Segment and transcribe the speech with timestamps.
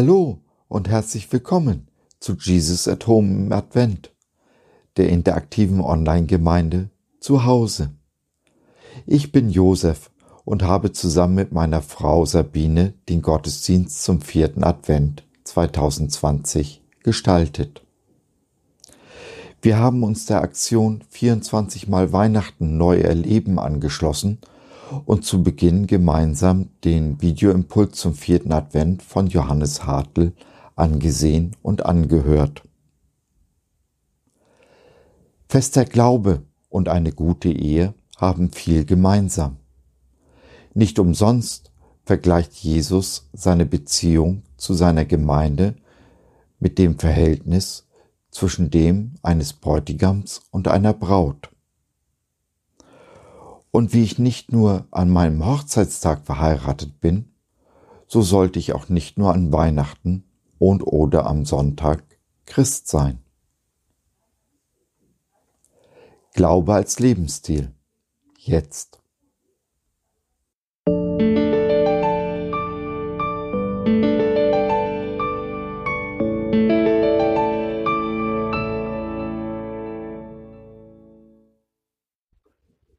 [0.00, 0.38] Hallo
[0.68, 1.88] und herzlich willkommen
[2.20, 4.12] zu Jesus at Home im Advent,
[4.96, 7.90] der interaktiven Online-Gemeinde zu Hause.
[9.06, 10.12] Ich bin Josef
[10.44, 17.82] und habe zusammen mit meiner Frau Sabine den Gottesdienst zum vierten Advent 2020 gestaltet.
[19.60, 24.38] Wir haben uns der Aktion 24 mal Weihnachten neu erleben angeschlossen
[25.04, 30.32] und zu Beginn gemeinsam den Videoimpuls zum vierten Advent von Johannes Hartl
[30.76, 32.62] angesehen und angehört.
[35.48, 39.56] Fester Glaube und eine gute Ehe haben viel gemeinsam.
[40.74, 41.72] Nicht umsonst
[42.04, 45.74] vergleicht Jesus seine Beziehung zu seiner Gemeinde
[46.58, 47.86] mit dem Verhältnis
[48.30, 51.50] zwischen dem eines Bräutigams und einer Braut.
[53.78, 57.32] Und wie ich nicht nur an meinem Hochzeitstag verheiratet bin,
[58.08, 60.24] so sollte ich auch nicht nur an Weihnachten
[60.58, 62.02] und oder am Sonntag
[62.44, 63.22] Christ sein.
[66.32, 67.72] Glaube als Lebensstil.
[68.36, 69.00] Jetzt.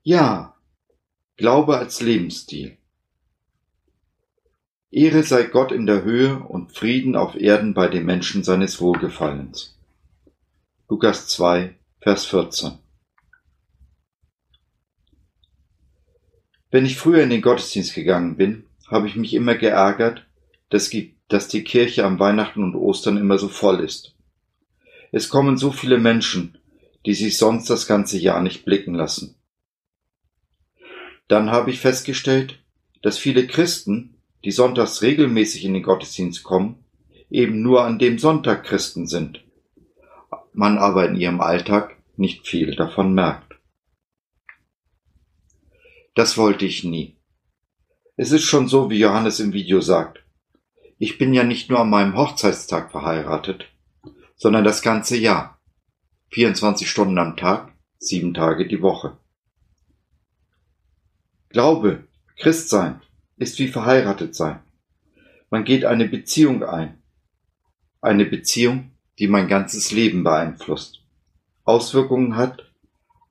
[0.04, 0.49] Ja,
[1.40, 2.76] Glaube als Lebensstil.
[4.92, 9.80] Ehre sei Gott in der Höhe und Frieden auf Erden bei den Menschen seines Wohlgefallens.
[10.90, 12.74] Lukas 2, Vers 14.
[16.72, 20.26] Wenn ich früher in den Gottesdienst gegangen bin, habe ich mich immer geärgert,
[20.68, 24.14] dass die Kirche am Weihnachten und Ostern immer so voll ist.
[25.14, 26.58] Es kommen so viele Menschen,
[27.06, 29.36] die sich sonst das ganze Jahr nicht blicken lassen.
[31.30, 32.60] Dann habe ich festgestellt,
[33.04, 36.84] dass viele Christen, die sonntags regelmäßig in den Gottesdienst kommen,
[37.30, 39.46] eben nur an dem Sonntag Christen sind,
[40.54, 43.60] man aber in ihrem Alltag nicht viel davon merkt.
[46.16, 47.16] Das wollte ich nie.
[48.18, 50.26] Es ist schon so, wie Johannes im Video sagt.
[50.98, 53.68] Ich bin ja nicht nur an meinem Hochzeitstag verheiratet,
[54.36, 55.62] sondern das ganze Jahr.
[56.32, 59.18] 24 Stunden am Tag, sieben Tage die Woche.
[61.50, 62.04] Glaube,
[62.38, 63.02] Christsein,
[63.38, 64.60] ist wie verheiratet sein.
[65.50, 67.02] Man geht eine Beziehung ein.
[68.02, 71.02] Eine Beziehung, die mein ganzes Leben beeinflusst,
[71.64, 72.72] Auswirkungen hat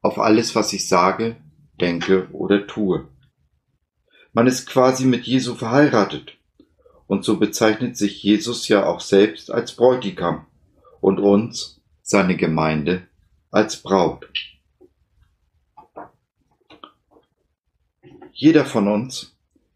[0.03, 1.37] auf alles, was ich sage,
[1.81, 3.09] denke oder tue.
[4.33, 6.35] Man ist quasi mit Jesu verheiratet.
[7.06, 10.47] Und so bezeichnet sich Jesus ja auch selbst als Bräutigam
[11.00, 13.06] und uns, seine Gemeinde,
[13.50, 14.29] als Braut.
[18.41, 19.34] Jeder von uns,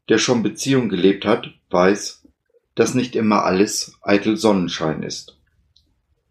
[0.09, 2.23] der schon Beziehung gelebt hat, weiß,
[2.77, 5.37] dass nicht immer alles eitel Sonnenschein ist.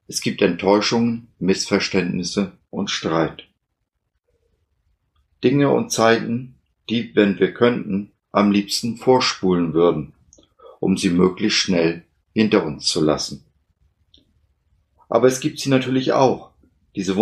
[0.08, 3.50] Es gibt Enttäuschungen, Missverständnisse und Streit.
[5.44, 6.56] Dinge und Zeiten,
[6.90, 10.14] die, wenn wir könnten, am liebsten vorspulen würden,
[10.80, 13.44] um sie möglichst schnell hinter uns zu lassen.
[15.10, 16.52] Aber es gibt sie natürlich auch,
[16.96, 17.14] diese,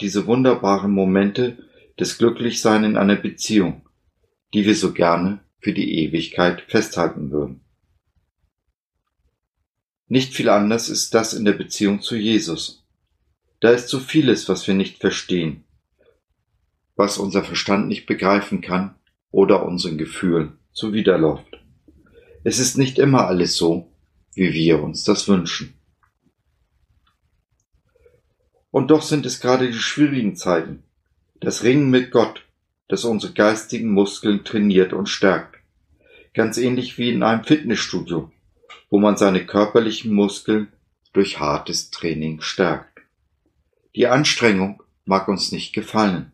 [0.00, 1.58] diese wunderbaren Momente
[1.98, 3.82] des Glücklichsein in einer Beziehung,
[4.54, 7.60] die wir so gerne für die Ewigkeit festhalten würden.
[10.08, 12.84] Nicht viel anders ist das in der Beziehung zu Jesus.
[13.60, 15.64] Da ist so vieles, was wir nicht verstehen,
[16.96, 18.94] was unser Verstand nicht begreifen kann
[19.30, 21.60] oder unseren Gefühlen zuwiderläuft.
[22.44, 23.92] Es ist nicht immer alles so,
[24.34, 25.74] wie wir uns das wünschen.
[28.70, 30.82] Und doch sind es gerade die schwierigen Zeiten,
[31.40, 32.44] das Ringen mit Gott,
[32.92, 35.56] das unsere geistigen Muskeln trainiert und stärkt.
[36.34, 38.30] Ganz ähnlich wie in einem Fitnessstudio,
[38.90, 40.70] wo man seine körperlichen Muskeln
[41.14, 43.00] durch hartes Training stärkt.
[43.96, 46.32] Die Anstrengung mag uns nicht gefallen.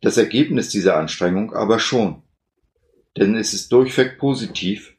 [0.00, 2.22] Das Ergebnis dieser Anstrengung aber schon.
[3.18, 4.94] Denn es ist durchweg positiv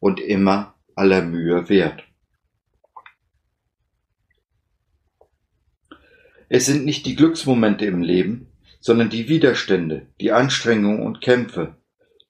[0.00, 2.04] und immer aller Mühe wert.
[6.50, 8.49] Es sind nicht die Glücksmomente im Leben,
[8.80, 11.76] sondern die Widerstände, die Anstrengungen und Kämpfe,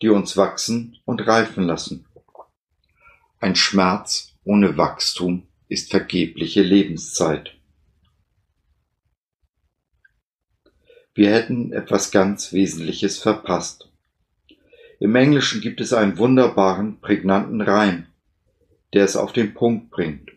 [0.03, 2.07] die uns wachsen und reifen lassen.
[3.39, 7.57] Ein Schmerz ohne Wachstum ist vergebliche Lebenszeit.
[11.15, 13.91] Wir hätten etwas ganz Wesentliches verpasst.
[14.99, 18.07] Im Englischen gibt es einen wunderbaren, prägnanten Reim,
[18.93, 20.31] der es auf den Punkt bringt.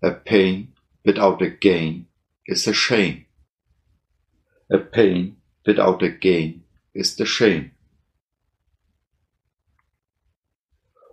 [0.00, 0.74] A pain
[1.04, 2.06] without a gain
[2.44, 3.26] is a shame.
[4.70, 7.72] A pain without a gain is a shame.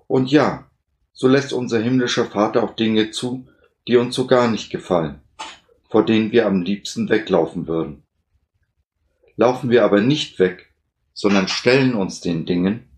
[0.08, 0.70] Und ja,
[1.14, 3.48] so lässt unser himmlischer Vater auch Dinge zu,
[3.88, 5.22] die uns so gar nicht gefallen,
[5.90, 8.04] vor denen wir am liebsten weglaufen würden.
[9.36, 10.74] Laufen wir aber nicht weg,
[11.14, 12.90] sondern stellen uns den Dingen,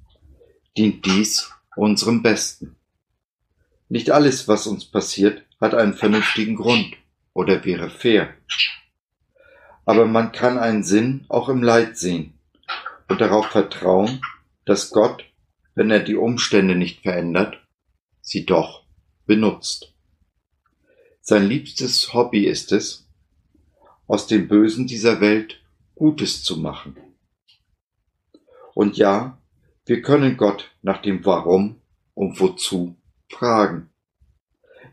[0.77, 2.75] dient dies unserem Besten.
[3.89, 6.95] Nicht alles, was uns passiert, hat einen vernünftigen Grund
[7.33, 8.33] oder wäre fair.
[9.86, 12.33] Aber man kann einen Sinn auch im Leid sehen
[13.07, 14.22] und darauf vertrauen,
[14.66, 15.24] dass Gott,
[15.75, 17.57] wenn er die Umstände nicht verändert,
[18.22, 18.83] sie doch
[19.25, 19.94] benutzt.
[21.22, 23.07] Sein liebstes Hobby ist es,
[24.07, 25.62] aus dem Bösen dieser Welt
[25.95, 26.98] Gutes zu machen.
[28.74, 29.38] Und ja,
[29.86, 31.81] wir können Gott nach dem Warum
[32.13, 32.95] und Wozu
[33.30, 33.89] fragen.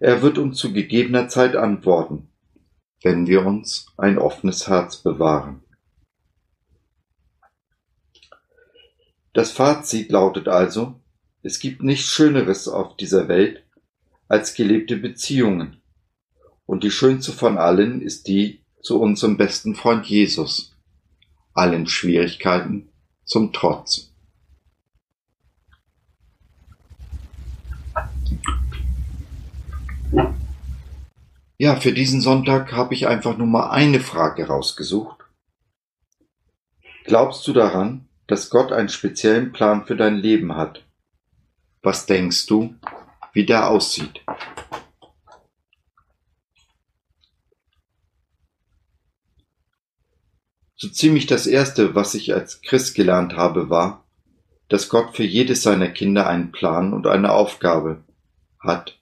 [0.00, 2.27] Er wird uns zu gegebener Zeit antworten,
[3.02, 5.62] wenn wir uns ein offenes Herz bewahren.
[9.32, 11.00] Das Fazit lautet also,
[11.42, 13.64] es gibt nichts Schöneres auf dieser Welt
[14.26, 15.80] als gelebte Beziehungen.
[16.66, 20.76] Und die schönste von allen ist die zu unserem besten Freund Jesus,
[21.54, 22.88] allen Schwierigkeiten
[23.24, 24.07] zum Trotz.
[31.60, 35.24] Ja, für diesen Sonntag habe ich einfach nur mal eine Frage rausgesucht.
[37.02, 40.84] Glaubst du daran, dass Gott einen speziellen Plan für dein Leben hat?
[41.82, 42.76] Was denkst du,
[43.32, 44.20] wie der aussieht?
[50.76, 54.04] So ziemlich das Erste, was ich als Christ gelernt habe, war,
[54.68, 58.04] dass Gott für jedes seiner Kinder einen Plan und eine Aufgabe
[58.60, 58.97] hat,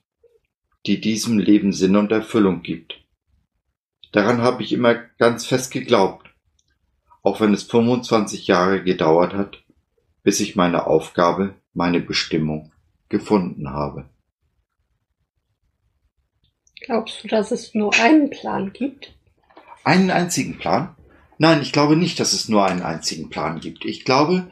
[0.87, 3.01] die diesem Leben Sinn und Erfüllung gibt.
[4.13, 6.29] Daran habe ich immer ganz fest geglaubt,
[7.23, 9.63] auch wenn es 25 Jahre gedauert hat,
[10.23, 12.71] bis ich meine Aufgabe, meine Bestimmung
[13.09, 14.09] gefunden habe.
[16.81, 19.13] Glaubst du, dass es nur einen Plan gibt?
[19.83, 20.95] Einen einzigen Plan?
[21.37, 23.85] Nein, ich glaube nicht, dass es nur einen einzigen Plan gibt.
[23.85, 24.49] Ich glaube,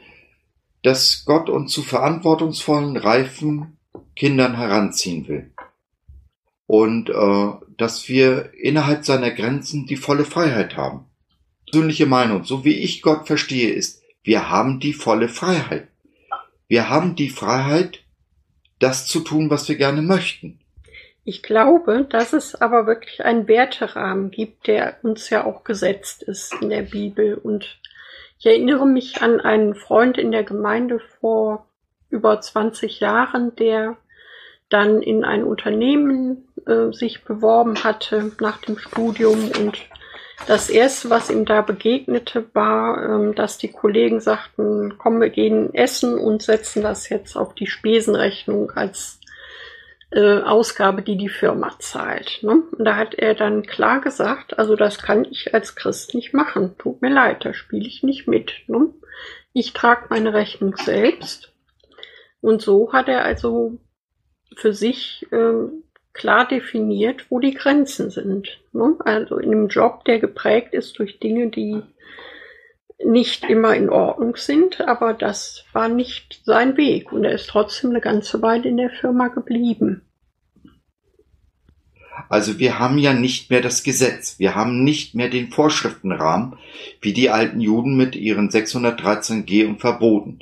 [0.82, 3.78] dass Gott uns zu verantwortungsvollen, reifen
[4.14, 5.52] Kindern heranziehen will.
[6.66, 11.06] Und äh, dass wir innerhalb seiner Grenzen die volle Freiheit haben.
[11.70, 15.88] Persönliche Meinung, so wie ich Gott verstehe, ist, wir haben die volle Freiheit.
[16.68, 18.00] Wir haben die Freiheit,
[18.78, 20.58] das zu tun, was wir gerne möchten.
[21.24, 26.54] Ich glaube, dass es aber wirklich einen Werterahmen gibt, der uns ja auch gesetzt ist
[26.60, 27.34] in der Bibel.
[27.34, 27.80] Und
[28.38, 31.66] ich erinnere mich an einen Freund in der Gemeinde vor
[32.10, 33.96] über 20 Jahren, der
[34.68, 39.78] dann in ein Unternehmen äh, sich beworben hatte nach dem Studium und
[40.46, 45.74] das erste, was ihm da begegnete, war, ähm, dass die Kollegen sagten, komm, wir gehen
[45.74, 49.18] essen und setzen das jetzt auf die Spesenrechnung als
[50.10, 52.40] äh, Ausgabe, die die Firma zahlt.
[52.42, 52.62] Ne?
[52.70, 56.76] Und da hat er dann klar gesagt, also das kann ich als Christ nicht machen.
[56.78, 58.52] Tut mir leid, da spiele ich nicht mit.
[58.66, 58.90] Ne?
[59.52, 61.52] Ich trage meine Rechnung selbst.
[62.40, 63.78] Und so hat er also
[64.56, 68.58] für sich ähm, klar definiert, wo die Grenzen sind.
[68.72, 68.96] Ne?
[69.00, 71.82] Also in einem Job, der geprägt ist durch Dinge, die
[73.04, 77.90] nicht immer in Ordnung sind, aber das war nicht sein Weg und er ist trotzdem
[77.90, 80.02] eine ganze Weile in der Firma geblieben.
[82.30, 86.56] Also wir haben ja nicht mehr das Gesetz, wir haben nicht mehr den Vorschriftenrahmen,
[87.02, 90.40] wie die alten Juden mit ihren 613g und Verboten.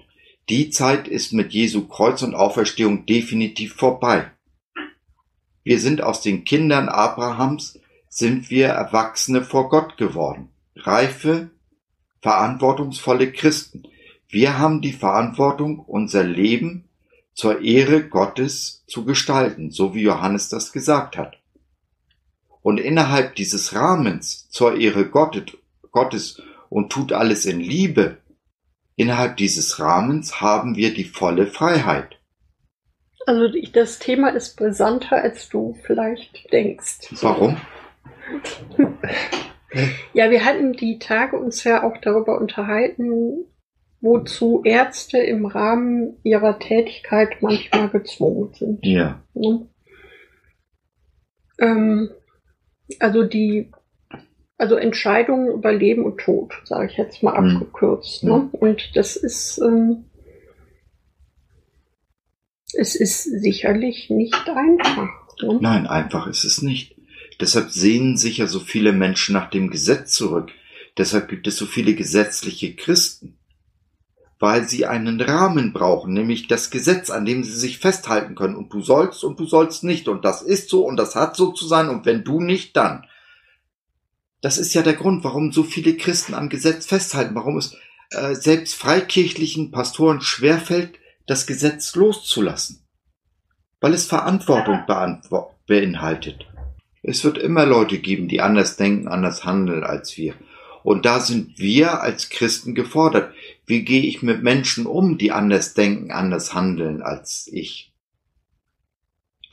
[0.51, 4.31] Die Zeit ist mit Jesu Kreuz und Auferstehung definitiv vorbei.
[5.63, 10.51] Wir sind aus den Kindern Abrahams, sind wir Erwachsene vor Gott geworden.
[10.77, 11.51] Reife,
[12.21, 13.85] verantwortungsvolle Christen.
[14.29, 16.85] Wir haben die Verantwortung, unser Leben
[17.33, 21.39] zur Ehre Gottes zu gestalten, so wie Johannes das gesagt hat.
[22.61, 28.19] Und innerhalb dieses Rahmens zur Ehre Gottes und tut alles in Liebe,
[28.97, 32.19] innerhalb dieses Rahmens haben wir die volle Freiheit.
[33.27, 37.09] Also das Thema ist brisanter, als du vielleicht denkst.
[37.23, 37.57] Warum?
[40.13, 43.47] ja, wir hatten die Tage uns ja auch darüber unterhalten,
[44.01, 48.85] wozu Ärzte im Rahmen ihrer Tätigkeit manchmal gezwungen sind.
[48.85, 49.23] Ja.
[49.33, 49.67] Ne?
[51.59, 52.11] Ähm,
[53.01, 53.71] also die,
[54.57, 57.57] also Entscheidungen über Leben und Tod, sage ich jetzt mal hm.
[57.57, 58.25] abgekürzt.
[58.25, 58.31] Mhm.
[58.31, 58.49] Ne?
[58.53, 60.05] Und das ist ähm,
[62.77, 65.09] es ist sicherlich nicht einfach.
[65.43, 65.59] Ne?
[65.61, 66.97] Nein, einfach ist es nicht.
[67.41, 70.51] Deshalb sehnen sich ja so viele Menschen nach dem Gesetz zurück.
[70.97, 73.39] Deshalb gibt es so viele gesetzliche Christen.
[74.41, 78.57] weil sie einen Rahmen brauchen, nämlich das Gesetz, an dem sie sich festhalten können.
[78.57, 80.07] Und du sollst und du sollst nicht.
[80.07, 81.89] Und das ist so und das hat so zu sein.
[81.89, 83.07] Und wenn du nicht, dann.
[84.45, 87.79] Das ist ja der Grund, warum so viele Christen am Gesetz festhalten, warum es
[88.11, 92.85] äh, selbst freikirchlichen Pastoren schwerfällt, das Gesetz loszulassen.
[93.81, 94.85] Weil es Verantwortung
[95.67, 96.45] beinhaltet.
[97.03, 100.35] Es wird immer Leute geben, die anders denken, anders handeln als wir.
[100.83, 103.33] Und da sind wir als Christen gefordert.
[103.65, 107.95] Wie gehe ich mit Menschen um, die anders denken, anders handeln als ich?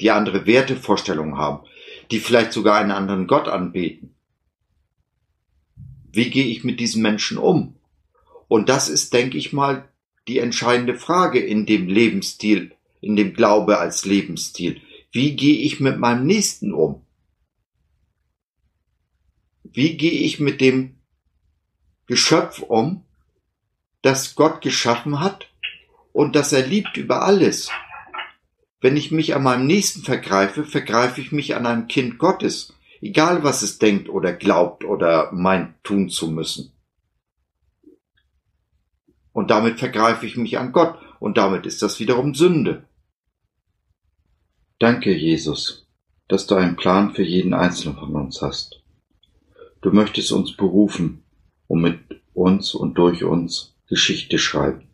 [0.02, 1.66] Die andere Wertevorstellungen haben,
[2.12, 4.16] die vielleicht sogar einen anderen Gott anbeten.
[6.12, 7.75] Wie gehe ich mit diesen Menschen um?
[8.48, 9.88] Und das ist, denke ich mal,
[10.27, 14.82] die entscheidende Frage in dem Lebensstil, in dem Glaube als Lebensstil.
[15.12, 17.01] Wie gehe ich mit meinem Nächsten um?
[19.63, 20.96] Wie gehe ich mit dem
[22.08, 23.06] Geschöpf um,
[24.01, 25.48] das Gott geschaffen hat
[26.12, 27.70] und das er liebt über alles.
[28.82, 33.43] Wenn ich mich an meinem Nächsten vergreife, vergreife ich mich an einem Kind Gottes, egal
[33.43, 36.72] was es denkt oder glaubt oder meint tun zu müssen.
[39.34, 42.86] Und damit vergreife ich mich an Gott und damit ist das wiederum Sünde.
[44.79, 45.88] Danke, Jesus,
[46.27, 48.81] dass du einen Plan für jeden Einzelnen von uns hast.
[49.81, 51.24] Du möchtest uns berufen,
[51.72, 52.00] und mit
[52.34, 54.89] uns und durch uns Geschichte schreiben.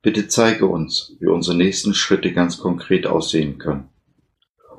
[0.00, 3.90] Bitte zeige uns, wie unsere nächsten Schritte ganz konkret aussehen können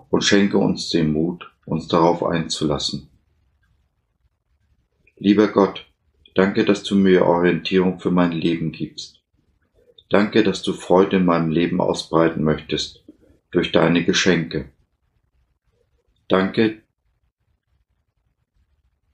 [0.09, 3.09] und schenke uns den Mut, uns darauf einzulassen.
[5.17, 5.85] Lieber Gott,
[6.35, 9.21] danke, dass du mir Orientierung für mein Leben gibst.
[10.09, 13.03] Danke, dass du Freude in meinem Leben ausbreiten möchtest
[13.51, 14.71] durch deine Geschenke.
[16.27, 16.81] Danke,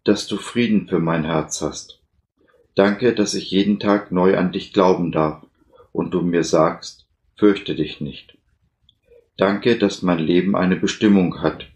[0.04, 2.02] dass du Frieden für mein Herz hast.
[2.76, 5.46] Danke, dass ich jeden Tag neu an dich glauben darf
[5.92, 8.38] und du mir sagst, fürchte dich nicht.
[9.36, 11.68] Danke, dass mein Leben eine Bestimmung hat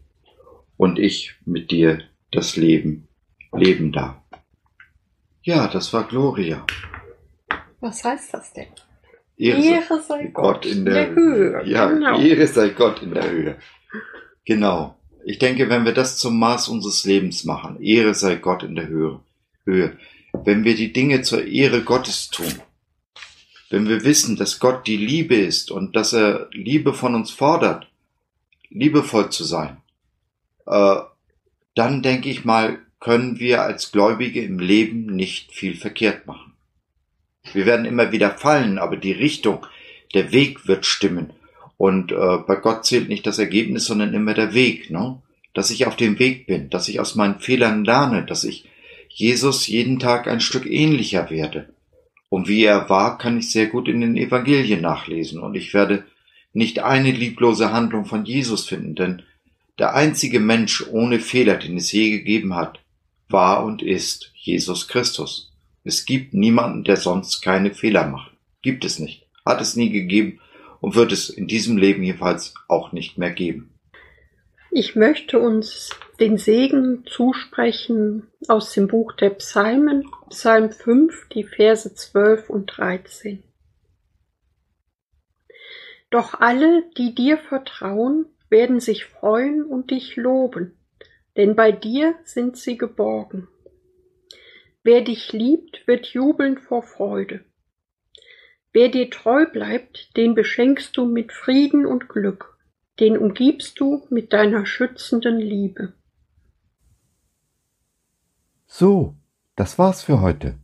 [0.81, 3.07] und ich mit dir das Leben
[3.53, 4.15] leben darf.
[5.43, 6.65] Ja, das war Gloria.
[7.81, 8.65] Was heißt das denn?
[9.38, 11.63] Ehre, Ehre sei Gott, Gott in der, der Höhe.
[11.67, 12.19] Ja, genau.
[12.19, 13.57] Ehre sei Gott in der Höhe.
[14.43, 14.97] Genau.
[15.23, 18.88] Ich denke, wenn wir das zum Maß unseres Lebens machen, Ehre sei Gott in der
[18.88, 19.19] Höhe,
[19.65, 20.00] Höhe,
[20.45, 22.53] wenn wir die Dinge zur Ehre Gottes tun,
[23.69, 27.88] wenn wir wissen, dass Gott die Liebe ist und dass er Liebe von uns fordert,
[28.69, 29.77] liebevoll zu sein,
[30.65, 36.53] dann denke ich mal, können wir als Gläubige im Leben nicht viel verkehrt machen.
[37.53, 39.65] Wir werden immer wieder fallen, aber die Richtung,
[40.13, 41.34] der Weg wird stimmen
[41.82, 45.20] und äh, bei Gott zählt nicht das Ergebnis, sondern immer der Weg, ne?
[45.56, 48.65] Dass ich auf dem Weg bin, dass ich aus meinen Fehlern lerne, dass ich
[49.10, 51.70] Jesus jeden Tag ein Stück ähnlicher werde.
[52.30, 55.41] Und wie er war, kann ich sehr gut in den Evangelien nachlesen.
[55.41, 56.06] Und ich werde
[56.53, 59.24] nicht eine lieblose Handlung von Jesus finden, denn
[59.81, 62.79] der einzige Mensch ohne Fehler, den es je gegeben hat,
[63.29, 65.51] war und ist Jesus Christus.
[65.83, 68.31] Es gibt niemanden, der sonst keine Fehler macht.
[68.61, 69.25] Gibt es nicht.
[69.43, 70.39] Hat es nie gegeben
[70.81, 73.73] und wird es in diesem Leben jedenfalls auch nicht mehr geben.
[74.69, 81.91] Ich möchte uns den Segen zusprechen aus dem Buch der Psalmen, Psalm 5, die Verse
[81.91, 83.41] 12 und 13.
[86.11, 90.77] Doch alle, die dir vertrauen, werden sich freuen und dich loben,
[91.38, 93.48] denn bei dir sind sie geborgen.
[94.84, 97.46] Wer dich liebt, wird jubeln vor Freude.
[98.74, 102.58] Wer dir treu bleibt, den beschenkst du mit Frieden und Glück,
[103.00, 105.93] den umgibst du mit deiner schützenden Liebe.
[108.67, 109.15] So,
[109.55, 110.55] das war's für heute.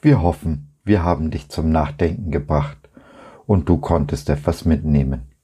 [0.00, 2.78] Wir hoffen, wir haben dich zum Nachdenken gebracht
[3.46, 5.35] und du konntest etwas mitnehmen.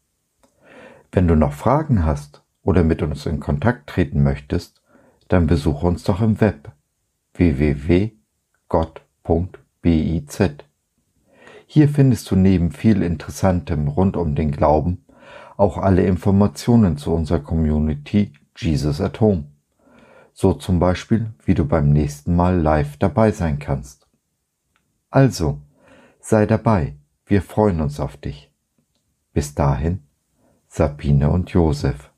[1.12, 4.82] Wenn du noch Fragen hast oder mit uns in Kontakt treten möchtest,
[5.28, 6.72] dann besuche uns doch im Web
[7.34, 8.18] www.gott.biz.
[11.66, 15.04] Hier findest du neben viel Interessantem rund um den Glauben
[15.56, 19.44] auch alle Informationen zu unserer Community Jesus at Home.
[20.32, 24.08] So zum Beispiel, wie du beim nächsten Mal live dabei sein kannst.
[25.10, 25.60] Also,
[26.20, 28.50] sei dabei, wir freuen uns auf dich.
[29.34, 30.02] Bis dahin,
[30.74, 32.11] Sabine und Josef.